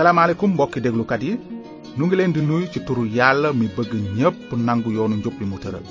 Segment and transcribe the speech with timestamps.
[0.00, 1.32] salaamaaleykum mbokki déglukat yi
[1.98, 5.44] nu ngi leen di nuyu ci turu yàlla mi bëgg ñépp nangu yoonu njub bi
[5.50, 5.84] mu tëral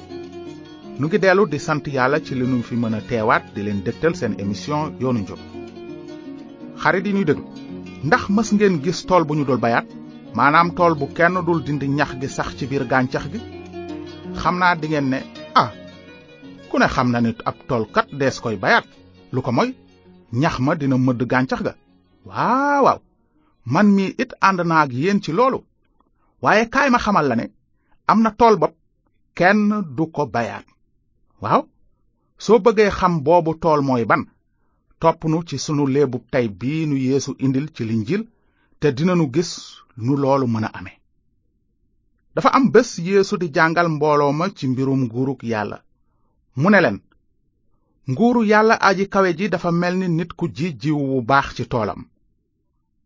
[1.00, 3.84] nu ngi dellu di sant yàlla ci li nu fi mën a teewaat di leen
[3.86, 5.40] dëgtal seen émission yoonu njub
[6.82, 7.44] xarit yi ñuy déglu
[8.06, 9.86] ndax mas ngeen gis tool bu ñu dul bayaat
[10.36, 13.40] maanaam tool bu kenn dul dindi ñax gi sax ci biir gàncax gi
[14.42, 15.20] xam di ngeen ne
[15.62, 15.70] ah
[16.70, 18.86] ku ne xam na ne ab tool kat dees koy bayaat
[19.34, 19.70] lu ko moy
[20.42, 21.76] ñax ma dina mëdd gàncax ga
[22.26, 22.98] waaw
[23.76, 25.60] man mii it ànd naa ak yéen ci loolu
[26.44, 27.46] waaye kaay ma xamal la ne
[28.12, 28.74] am na tool bopp
[29.38, 29.60] kenn
[29.98, 30.66] du ko bayaat
[31.44, 31.62] waaw
[32.46, 34.24] soo bëggee xam boobu tool mooy ban
[35.02, 38.24] topp nu ci sunu léebub tey bii nu yéesu indil ci linjil
[38.80, 39.52] te dina dinanu gis
[40.06, 40.94] nu loolu mën a ame
[42.36, 45.78] dafa am bés yeesu di jàngal mbooloo ma ci mbirum nguurug yàlla
[46.60, 46.98] mu ne leen
[48.10, 51.64] nguuru yàlla aji kawe ji dafa mel ni nit ku ji jiw wu baax ci
[51.72, 52.02] toolam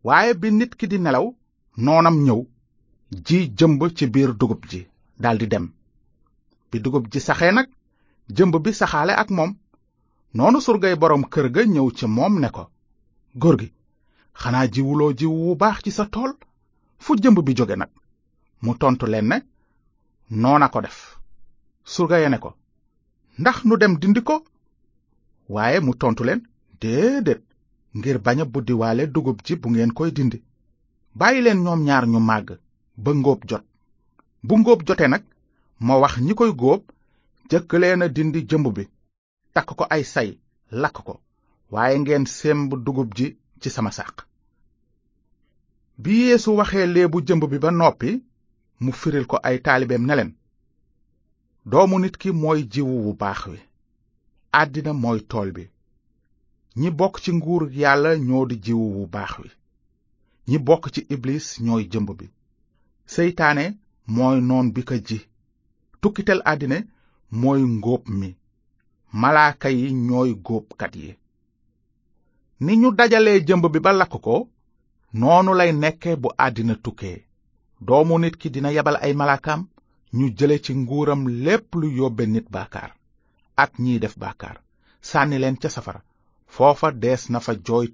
[0.04, 1.26] waaye bi nit ki di nelaw
[1.84, 2.40] noonam ñëw
[3.26, 4.80] ji jëmb ci biir dugub ji
[5.22, 5.64] daldi dem
[6.70, 7.68] bi dugub ji saxee nag
[8.36, 9.52] jëmb bi saxaale ak moom
[10.36, 12.64] noonu surgay boroom kër ga ñëw ci moom ne ko
[13.40, 13.68] góor gi
[14.40, 16.30] xanaa jiwuloo jiw wu baax ci sa tool
[17.04, 17.90] fu jëmb bi jóge nag
[18.64, 19.36] mu tontu leen ne
[20.42, 20.98] noona ko def
[21.92, 22.50] surga ya ne ko
[23.40, 24.36] ndax nu dem dindi ko
[25.54, 26.40] waaye mu tontu leen
[26.80, 27.40] déedéet
[27.96, 30.38] ngir bañ a buddiwaale dugub ji bu ngeen koy dindi
[31.18, 32.48] bàyyi leen ñoom ñaar ñu màgg
[33.02, 33.64] ba ngóob jot
[34.46, 35.24] bu ngóob jotee nag
[35.86, 36.82] ma wax ñi koy góob
[37.50, 38.84] jëkk leen a dindi jëmb bi
[39.54, 40.28] takk ko ay say
[40.82, 41.14] lakk ko
[41.72, 43.26] waaye ngeen semb dugub ji
[43.60, 44.14] ci sama sàq
[46.02, 48.10] bi yeesu waxee léebu jëmb bi ba noppi
[48.82, 50.34] mu firil ko ay taalibeem ne
[51.70, 53.58] doomu nit ki mooy jiwu wu baax wi
[54.60, 55.64] àddina mooy tool bi
[56.80, 59.48] ñi bokk ci nguur yàlla ñoo di jiwu wu baax wi
[60.48, 62.26] ñi bokk ci iblis ñooy jëmb bi
[63.14, 63.64] seytaane
[64.14, 65.18] mooy noon bi ko ji
[66.00, 66.78] tukkitel àddina
[67.40, 68.28] mooy ngóob mi
[69.22, 71.10] malaaka yi ñooy góobkat yi
[72.64, 74.34] ni ñu dajale jëmb bi ba lakk ko
[75.20, 77.18] noonu lay nekke bu àddina tukkee
[77.86, 79.62] doomu nit ki dina yebal ay malaakaam
[80.16, 82.90] ñu jële ci nguuram lépp lu yóbbe nit baakaar
[83.62, 84.56] ak ñiy def baakaar
[85.08, 86.02] sànni leen ca safara
[86.54, 87.86] foofa dees na fa jooy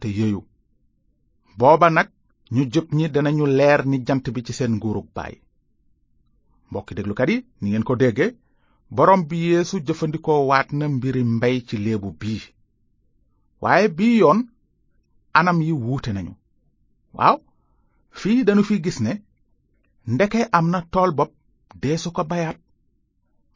[1.59, 2.09] booba nag
[2.55, 5.35] ñu jub ñi danañu leer ni jant bi ci seen nguurug baay
[6.71, 8.27] mbokki déglukat yi ni ngeen ko dégge
[8.97, 12.43] borom bi yéesu jëfandikoo waat na mbiri mbay ci léebu bii
[13.63, 14.39] waaye bii yoon
[15.39, 16.35] anam yi wuute nañu
[17.19, 17.37] waaw
[18.21, 19.13] fii dañu fi gis ne
[20.13, 21.33] ndeke am na tool bopp
[21.83, 22.59] deesu ko bayaat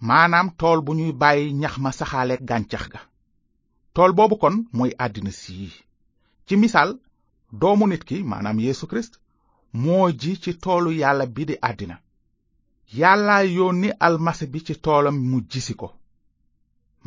[0.07, 3.01] maanaam tool bu ñuy bàyyi ñax ma saxaale gàncax ga
[3.95, 5.71] tool boobu kon mooy àddina sii
[6.47, 6.91] ci misaal
[7.61, 9.21] doomu nit ki maanaam yéesu Kirist
[9.83, 11.97] moo ji ci toolu yàlla bi di àddina
[13.01, 15.89] yàlla yónni almasi bi ci toolam mu si ko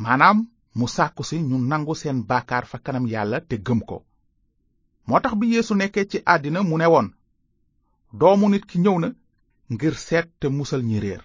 [0.02, 0.38] maanaam
[0.74, 4.04] mu sàkku si ñu nangu seen baakaar fa kanam yàlla te gëm ko
[5.08, 7.08] moo tax bi Yeesu nekkee ci àddina mu ne woon
[8.12, 9.08] doomu nit ki ñëw na
[9.72, 11.22] ngir seet te musal ñi réer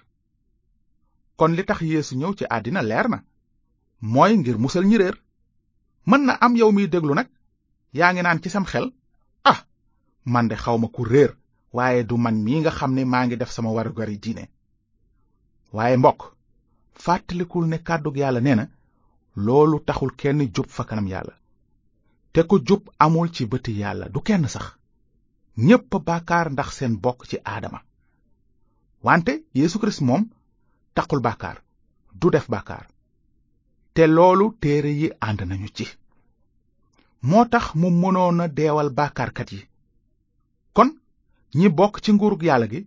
[1.40, 3.24] kon li tax yéesu ñëw ci àddina leer na
[4.02, 5.23] mooy ngir musal ñi réer
[6.06, 7.28] mën na am yow miy déglu nag
[7.96, 8.92] yaa ngi naan ci sam xel
[9.46, 9.60] ah
[10.26, 11.32] man de xawma ku réer
[11.74, 14.46] waaye du man mii nga xam ne maa ngi def sama warugari diine
[15.76, 16.22] waaye mbokk
[17.04, 18.66] fàttalikul ne kàddug yàlla nee na
[19.46, 21.36] loolu taxul kenn jub fa kanam yàlla
[22.34, 24.66] te ko jub amul ci bëti yàlla du kenn sax
[25.68, 27.80] ñépp bàkkaar ndax seen bokk ci aadama
[29.04, 30.24] wante yeesu kirist moom
[30.96, 31.58] taxul bàkkaar
[32.20, 32.88] du def bàkkaar
[33.98, 35.86] te loolu téere yi ànd nañu ci
[37.30, 39.62] moo tax mu mënoon a deewal bàkkaarkat yi
[40.76, 40.90] kon
[41.60, 42.82] ñi bokk ci nguurug yàlla gi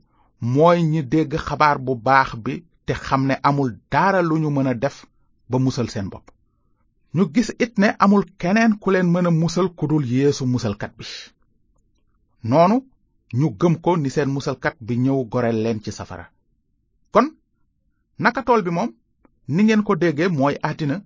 [0.55, 2.55] mooy ñi dégg xabaar bu baax bi
[2.87, 4.97] te xam ne amul dara lu ñu mën a def
[5.51, 6.27] ba musal seen bopp
[7.17, 10.93] ñu gis it ne amul keneen ku leen mën a musal ku dul yeesu musalkat
[10.99, 11.05] bi
[12.51, 12.77] noonu
[13.39, 16.27] ñu gëm ko ni seen musalkat bi ñëw goreel leen ci safara
[17.15, 17.27] kon
[18.23, 18.91] naka tool bi moom
[19.55, 20.97] ni ngeen ko dégge mooy àddina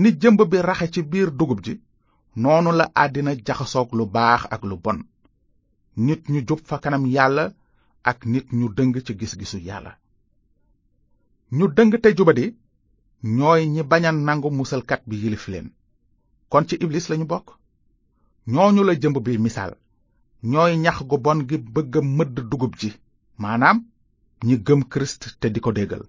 [0.00, 1.74] ni jëmb bi raxe ci biir dugub ji
[2.42, 4.98] noonu la àddina jaxasoog lu baax ak lu bon
[6.06, 7.44] nit ñu jub fa kanam yàlla
[8.10, 9.92] ak nit ñu dëng ci gis-gisu yàlla
[11.56, 12.44] ñu dëng te jubadi
[13.36, 15.66] ñooy ñi bañ nangu musalkat bi yilif leen
[16.50, 17.46] kon ci iblis lañu bokk
[18.52, 19.72] ñooñu la jëmb bi misaal
[20.50, 22.90] ñooy ñax gu bon gi bëgg a mëdd dugub ji
[23.42, 23.78] maanaam
[24.46, 26.04] ñi gëm kirist te di ko déggal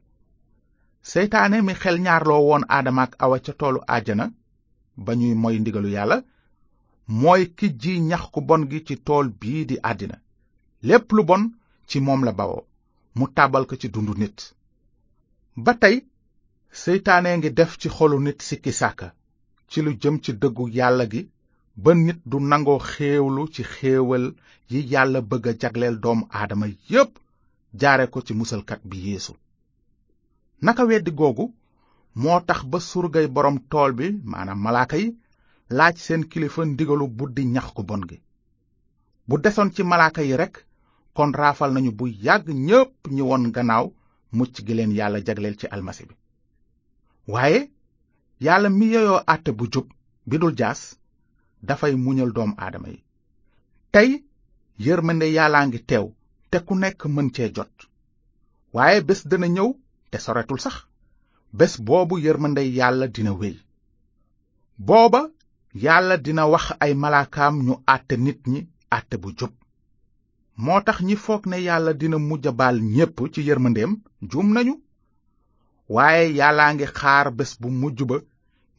[1.11, 4.25] seytaane mi xel ñaarloo woon aadama ak awa ca toolu àjjana
[5.05, 6.17] ba ñuy moy ndigalu yàlla
[7.21, 10.17] mooy ki ji ñax ku bon gi ci tool bii di àddina
[10.87, 11.43] lépp lu bon
[11.89, 12.59] ci moom la bawo
[13.17, 14.37] mu taabal ko ci dund nit
[15.65, 15.95] ba tey
[16.83, 19.07] seytaane ngi def ci xolu nit sikki sàkka
[19.69, 21.21] ci lu jëm ci dëggu yàlla gi
[21.83, 24.25] ba nit du nangoo xéewlu ci xéewal
[24.71, 27.11] yi yàlla bëgg a jagleel doomu aadama yépp
[27.79, 29.33] jaare ko ci musalkat bi yéesu
[30.61, 31.53] naka weddi googu
[32.15, 35.15] moo tax ba surgay boroom tool bi maanaam malaaka yi
[35.77, 38.17] laaj seen kilifa ndigalu buddi ñax ku bon gi
[39.27, 40.55] bu desoon ci malaaka yi rekk
[41.15, 43.85] kon raafal nañu bu yàgg ñépp ñi won gannaaw
[44.37, 46.15] mucc gi leen yàlla jagleel ci almasi bi
[47.33, 47.71] waaye
[48.45, 49.87] yàlla mi yeyoo àtte bu jub
[50.27, 50.81] bi dul jaas
[51.67, 53.03] dafay muñal doomu aadama yi
[53.93, 54.09] tey
[54.85, 56.05] yërmande yàllaa ngi teew
[56.49, 57.73] te ku nekk mën cee jot
[58.73, 59.69] waaye bés dana ñëw
[60.17, 60.21] te
[60.63, 60.75] sax
[61.59, 63.55] bés boobu yërmande yàlla dina wéy
[64.87, 65.21] booba
[65.85, 68.59] yàlla dina wax ay malaakaam ñu àtte nit ñi
[68.97, 69.53] àtte bu jub
[70.63, 73.91] moo tax ñi foog ne yàlla dina mujj baal ñépp ci yërmandeem
[74.31, 74.73] jum nañu
[75.95, 78.17] waaye yàllaa ngi xaar bés bu mujj ba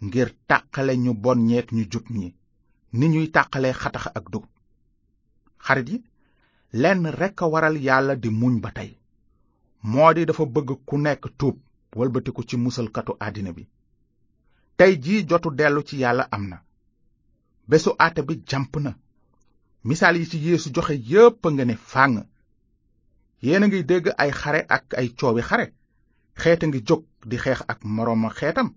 [0.04, 2.28] ngir tàqale ñu bon ñeek ñu jub ñi
[2.96, 4.44] ni ñuy tàqalee xatax ak dug
[5.64, 5.98] xarit yi
[6.82, 8.90] lenn rekk a waral yàlla di muñ ba tey
[9.82, 11.56] moo di dafa bëgg ku nekk tuub
[11.96, 13.64] walbatiku ci musalkatu àddina bi
[14.78, 16.56] tey jii jotu dellu ci yàlla am na
[17.69, 18.90] bésu àtte bi jàmp na
[19.87, 22.17] misaal yi ci yeesu joxe yépp a nga ne fànn
[23.44, 25.67] yéen a ngi dégg ay xare ak ay coowi xare
[26.40, 28.69] xeet a ngi jóg di xeex ak morooma xeetam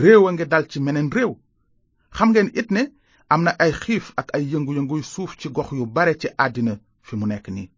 [0.00, 1.32] réew a ngi dal ci meneen réew
[2.16, 2.82] xam ngeen it ne
[3.34, 6.74] am na ay xiif ak ay yëngu-yënguy suuf ci gox yu bare ci àddina
[7.06, 7.70] fi mu nekk nii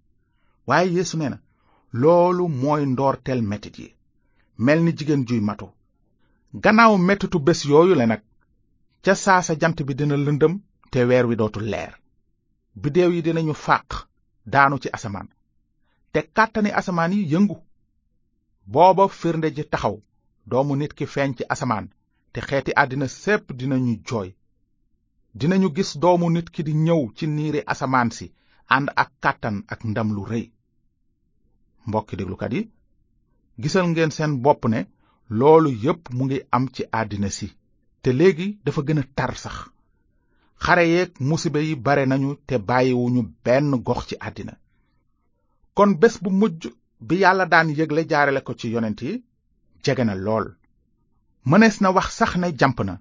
[0.67, 1.39] waaye yeesu nee na
[2.01, 3.89] loolu mooy ndoortel metit yi
[4.65, 5.67] mel ni jigéen juy matu
[6.63, 8.23] gannaaw metitu bés yooyu le nag
[9.05, 10.55] ca saa sa jant bi dina lëndëm
[10.93, 11.93] te weer wi dootu leer
[12.83, 13.89] biddeew yi dinañu fàq
[14.53, 15.29] daanu ci asamaan
[16.13, 17.57] te kàttani asamaan yi yëngu
[18.73, 19.97] booba firnde ji taxaw
[20.51, 21.87] doomu nit ki feeñ ci asamaan
[22.33, 24.29] te xeeti àddina sépp dinañu jooy
[25.39, 28.27] dinañu gis doomu nit ki di ñëw ci niiri asamaan si
[28.77, 30.47] ànd ak kàttan ak ndam lu rëy
[31.89, 32.63] mbokki déglukat yi
[33.63, 34.81] gisal ngeen seen bopp ne
[35.39, 37.47] loolu yépp mu ngi am ci àddina si
[38.03, 39.57] te léegi dafa gën a tar sax
[40.65, 44.55] xare yeeg musiba yi bare nañu te bàyyiwuñu benn gox ci àddina
[45.77, 46.63] kon bés bu mujj
[47.07, 49.13] bi yàlla daan yégle jaarale ko ci yonent yi
[49.85, 50.47] jege na lool
[51.49, 52.95] mënees na wax sax ne jàmp na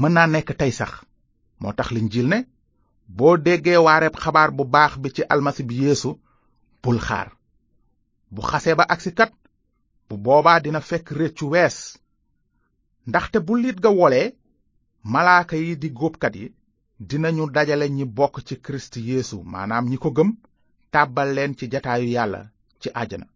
[0.00, 0.92] mën naa nekk tey sax
[1.60, 2.38] moo tax Linjiil ne
[3.16, 6.10] boo déggee waareeb xabaar bu baax bi ci almasi bi yéesu
[6.82, 7.28] bul xaar
[8.36, 9.12] bu xase ba agsi
[10.08, 11.76] bu boobaa dina fekk réccu wees
[13.08, 14.26] ndaxte bu liit ga wolee
[15.12, 16.46] malaaka yi di góobkat yi
[17.08, 20.30] dinañu dajale ñi bokk ci kirist yeesu maanaam ñi ko gëm
[20.92, 22.42] tàbbal leen ci jataayu yàlla
[22.80, 23.26] ci àjjana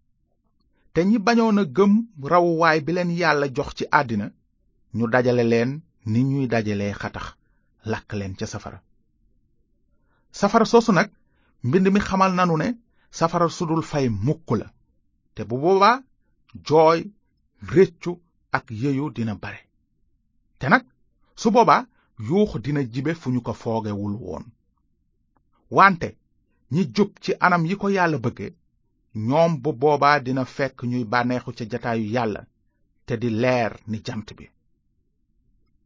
[0.92, 1.92] te ñi bañoon a gëm
[2.30, 4.26] rawuwaay bi leen yàlla jox ci àddina
[4.96, 5.70] ñu dajale leen
[6.10, 7.26] ni ñuy dajalee xatax
[7.90, 8.78] lakk leen ca safara
[10.38, 11.08] safara soosu nag
[11.66, 12.68] mbind mi xamal nanu ne
[13.18, 14.66] safara sudul fay mukk la
[15.34, 15.98] te bu boobaa
[16.70, 17.04] jooy
[17.66, 18.18] réccu
[18.52, 19.60] ak yeyu dina bare
[20.58, 20.84] te nag
[21.36, 21.86] su boobaa
[22.18, 24.44] yuux dina jibe fu ñu ko foogewul woon
[25.70, 26.08] wante
[26.72, 28.46] ñi jub ci anam yi ko yàlla bëgge
[29.14, 32.44] ñoom bu boobaa dina fekk ñuy bànneexu ca jataayu yàlla
[33.06, 34.50] te di leer ni jant bi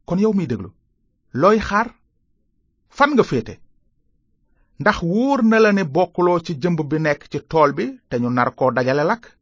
[0.05, 0.71] kon yow miy déglu
[1.33, 1.87] looy xaar
[2.89, 3.59] fan nga féete
[4.79, 8.29] ndax wóor na la ne bokkuloo ci jëmb bi nekk ci tool bi te ñu
[8.29, 9.36] nar koo dajale lakk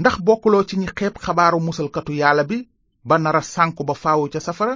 [0.00, 2.58] ndax bokkuloo ci ñi xeeb xabaaru musalkatu yàlla bi
[3.08, 4.74] ba nara sànku ba faawu ca safara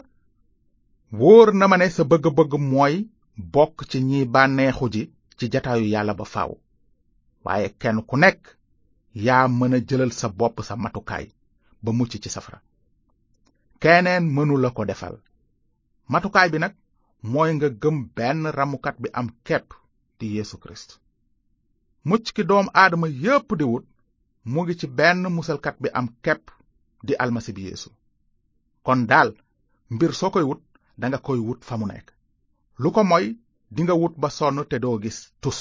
[1.20, 2.94] wóor na ma ne sa bëgg-bëgg mooy
[3.54, 5.02] bokk ci ñiy bànneexu ji
[5.38, 6.52] ci jataayu yàlla ba faaw
[7.44, 8.40] waaye kenn ku nekk
[9.26, 11.26] yaa mën a jëlal sa bopp sa matukaay
[11.82, 12.58] ba mucc ci safara
[13.82, 15.14] keneen mënu la ko defal
[16.12, 16.74] matukaay bi nag
[17.32, 19.66] mooy nga gëm benn ramukat bi am kep
[20.18, 20.90] di yeesu kirist
[22.08, 23.84] mucc ki doom aadama yépp di wut
[24.52, 26.44] mu ngi ci benn musalkat bi am kepp
[27.06, 27.90] di almasi bi yeesu
[28.86, 29.28] kon daal
[29.94, 30.62] mbir soo koy wut
[31.00, 32.06] danga koy wut fa mu nekk
[32.82, 33.26] lu ko moy
[33.74, 35.60] dinga wut ba sonn te doo gis tus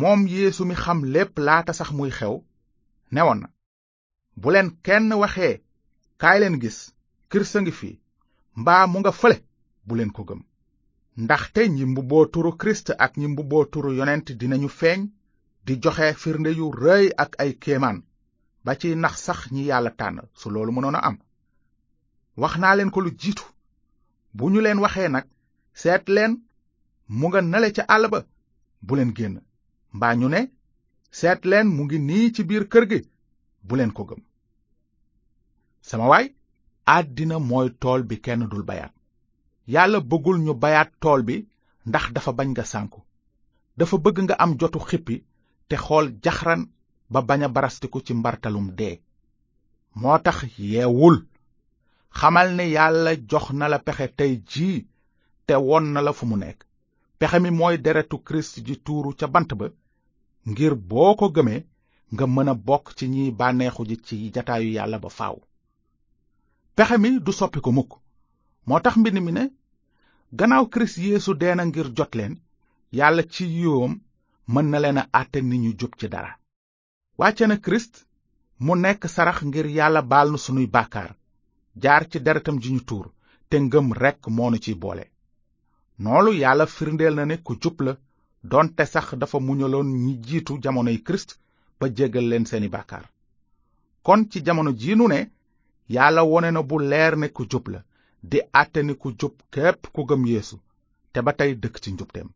[0.00, 2.34] moom yeesu mi xam lépp laata sax muy xew
[3.14, 3.48] newoon na
[4.40, 5.54] bu leen kenn waxee
[6.20, 6.78] kaay leen gis
[7.56, 7.90] a ngi fi
[8.60, 9.36] mbaa mu nga fële
[9.86, 10.40] bu leen ko gëm
[11.22, 15.00] ndaxte ñi mbubboo turu kirist ak ñi mbubboo turu yonent dinañu feeñ
[15.64, 17.98] di joxe firnde yu rëy ak ay kéemaan
[18.64, 21.16] ba ci nax sax ñi yàlla tànn su loolu mënoona am
[22.36, 23.44] wax naa leen ko lu jiitu
[24.36, 25.26] bu ñu leen waxee nag
[25.80, 26.32] seet leen
[27.08, 28.18] mu nga nale ca àll ba
[28.82, 29.36] bu leen génn
[29.96, 30.40] mbaa ñu ne
[31.10, 33.00] seet leen mu ngi nii ci biir kër gi
[33.66, 34.20] bu leen ko gëm
[35.82, 36.26] sama waay
[36.96, 38.94] àddina mooy tool bi kenn dul bayaat
[39.66, 41.46] yàlla bëggul ñu bayaat tool bi
[41.86, 43.00] ndax dafa bañ nga sànku
[43.78, 45.16] dafa bëgg nga am jotu xippi
[45.70, 46.62] te xool jaxran
[47.12, 48.96] ba bañ a barastiku ci mbartalum dee
[50.00, 50.36] moo tax
[50.72, 51.16] yeewul
[52.18, 54.78] xamal ne yàlla jox na la pexe tey jii
[55.46, 56.58] te won na la fu mu nekk
[57.18, 59.66] pexe mi mooy deretu kirist ji tuuru ca bant ba
[60.50, 61.62] ngir boo ko gëmee
[62.12, 65.36] nga mëna bokk ci ñiy bànneexu ci jataayu yàlla ba faw
[66.76, 67.92] pexe mi du soppi ko mukk
[68.66, 69.44] moo tax mbind mi ne
[70.38, 72.34] gannaaw kirist yéesu dee na ngir jot leen
[72.98, 73.94] yàlla ci yiwam
[74.52, 76.32] mën na leen a àtte ni ñu jub ci dara
[77.20, 77.94] wàcce na kirist
[78.64, 81.10] mu nekk sarax ngir yàlla baal nu sunuy bàkkaar
[81.82, 83.06] jaar ci deretam ji ñu tuur
[83.48, 85.04] te ngëm rekk moonu ci boole
[86.02, 87.92] noolu yàlla firndeel na ne ku jub la
[88.50, 91.30] doonte sax dafa muñaloon ñi jiitu jamonoy kirist
[91.78, 93.06] ba jéggal leen seeni bàkkaar
[94.04, 95.20] kon ci jamono jii nu ne
[95.94, 97.80] yàlla wone na bu leer ne ku jub la
[98.30, 100.56] di àtte ni ku jub képp ku gëm yeesu
[101.12, 102.28] te ba tey dëkk ci njubteem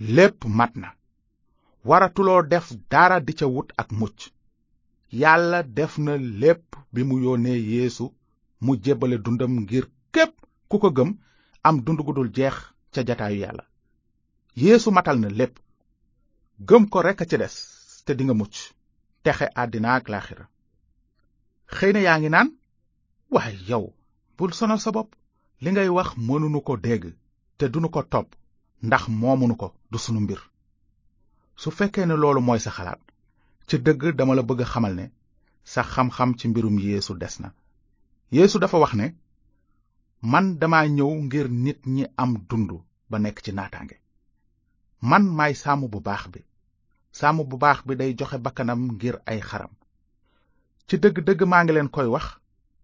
[0.00, 0.94] lépp mat na
[1.84, 4.20] waratuloo def dara di ca wut ak mucc
[5.20, 8.04] yàlla def na lépp bi mu yónnee yéesu
[8.64, 10.32] mu jébbale dundam ngir képp
[10.68, 11.10] ku ko gëm
[11.62, 12.54] am dund gu dul jeex
[12.92, 13.64] ca jataayu yàlla
[14.56, 15.56] yéesu matal na lépp
[16.68, 17.54] gëm ko rekk a ca des
[18.06, 18.54] te dinga mucc
[19.22, 20.44] texe àddina ak laaxira
[21.76, 22.48] xëy na yaa ngi naan
[23.30, 23.92] waaye yow
[24.36, 25.12] bul sonal sa bopp
[25.60, 27.04] li ngay wax mënunu ko dégg
[27.58, 28.30] te dunu ko topp
[28.82, 30.40] ndax moo moomunu ko du sunu mbir
[31.62, 33.00] su fekkee ne loolu mooy sa xalaat
[33.68, 35.04] ci dëgg dama la bëgg xamal ne
[35.72, 37.48] sa xam-xam ci mbirum yéesu des na
[38.36, 39.06] yéesu dafa wax ne
[40.32, 42.70] man dama ñëw ngir nit ñi am dund
[43.10, 43.96] ba nekk ci naataange
[45.10, 46.40] man may sàmm bu baax bi
[47.18, 49.72] sàmm bu baax bi day joxe bakkanam ngir ay xaram
[50.88, 52.26] ci dëgg-dëgg maa ngi leen koy wax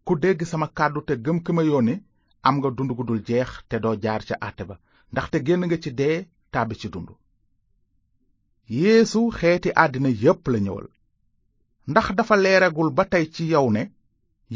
[0.07, 1.95] ku dégg sama kàddu te gëm ki ma yónni
[2.47, 4.77] am nga dund gu dul jeex te doo jaar ca àtte ba
[5.13, 6.17] ndaxte génn nga ci dee
[6.53, 7.09] tàbbi ci dund
[8.81, 10.87] yeesu xeeti àddina yépp la ñëwal
[11.91, 13.83] ndax dafa leeragul ba tey ci yow ne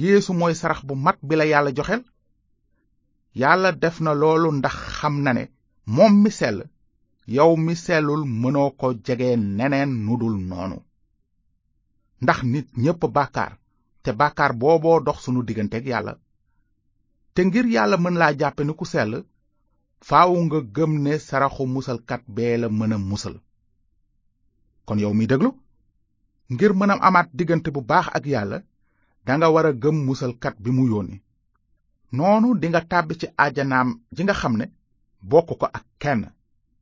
[0.00, 2.02] yéesu mooy sarax bu mat bi la yàlla joxel
[3.40, 5.45] yàlla def na loolu ndax xam na ne
[5.97, 6.59] moom mi sell
[7.37, 10.78] yow mi sellul mënoo ko jege neneen nu dul noonu
[12.23, 13.52] ndax nit ñépp bàkkaar
[14.02, 16.14] te bàkkaar booboo dox sunu digganteeg yàlla
[17.35, 19.12] te ngir yàlla mën laa jàppe ni ku sell
[20.09, 23.37] faaw nga gëm ne saraxu musalkat bee la mën a musal
[24.87, 25.50] kon yow mi déglu
[26.52, 28.59] ngir mënam amaat diggante bu baax ak yàlla
[29.26, 31.16] danga war a gëm musalkat bi mu yónni
[32.16, 34.64] noonu dinga tàbbi ci ajanaam ji nga xam ne
[35.30, 36.23] bokk ko ak kenn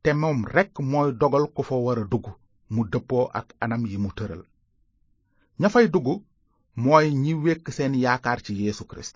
[0.03, 2.25] te moom rekk mooy dogal ku fa war a dugg
[2.73, 4.41] mu dëppoo ak anam yi mu tëral
[5.59, 6.07] ña fay dugg
[6.83, 9.15] mooy ñi wekk seen yaakaar ci yéesu Kirist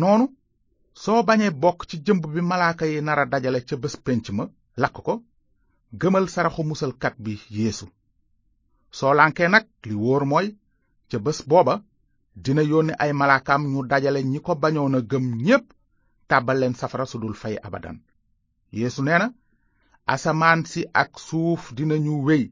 [0.00, 0.24] noonu
[1.02, 4.96] soo bañee bokk ci jëmb bi malaaka yi a dajale ca bés pénc ma lakk
[5.04, 5.22] ko
[5.92, 7.86] gëmal saraxu musalkat bi yeesu
[8.90, 10.56] soo lànkee nag li wóor mooy
[11.10, 11.82] ca bés booba
[12.34, 15.64] dina yónni ay malaakaam ñu dajale ñi ko bañoon a gëm ñépp
[16.28, 18.00] tàbbal leen safara su dul fay abadan
[18.72, 19.28] yeesu nee na
[20.06, 22.44] asamaan si ak suuf dina ñu wéy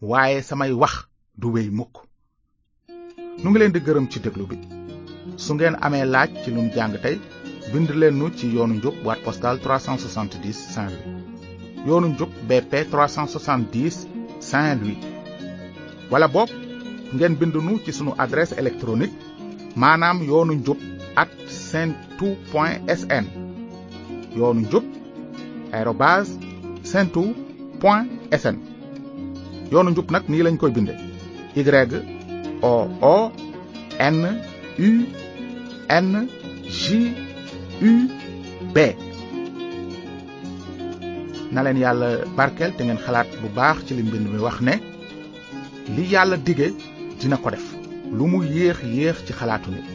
[0.00, 0.96] waaye samay wax
[1.36, 1.94] du wéy mukk
[3.42, 4.56] nu ngi leen di gërëm ci déglu bi
[5.36, 7.18] su ngeen amee laaj ci lum jàng tey
[7.72, 14.06] bind leen nu ci yoonu njub boîte postale 370 Saint-Louis yoonu njub BP 370
[14.40, 14.98] Saint-Louis
[16.10, 16.48] wala boog
[17.14, 19.14] ngeen bind nu ci sunu adresse électronique
[19.76, 20.76] maanaam yoonu njub
[21.14, 23.24] at sentu point sn
[24.36, 24.84] yoonu njub
[25.72, 26.30] arobase
[26.82, 27.34] sentu
[27.80, 28.08] point
[28.40, 28.56] sn
[29.72, 30.94] yoonu njub nag nii lañ koy binde
[31.56, 31.64] y
[32.62, 33.32] o o
[33.98, 34.38] n
[34.78, 35.06] u
[35.88, 36.28] n
[36.78, 37.27] j
[37.78, 37.90] U,
[41.54, 42.08] na leen yàlla
[42.38, 44.74] barkel te ngeen xalaat bu baax ci li mbind mi wax ne
[45.94, 46.02] li
[46.46, 46.68] dige
[47.20, 47.64] dina ko def
[48.16, 49.86] lu mu yéex yéex ci xalaatu nit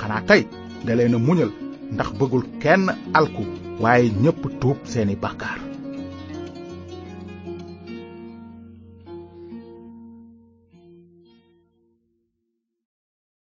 [0.00, 0.42] xanaa tey
[0.86, 1.50] da leen a muñal
[1.94, 2.86] ndax bëggul kenn
[3.18, 3.44] alku
[3.82, 5.18] waaye ñépp tuub seeni